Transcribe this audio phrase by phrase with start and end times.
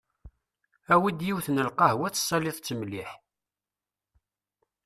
[0.93, 3.11] Awi-d yiwet n lqehwa tessaliḍ-tt mliḥ.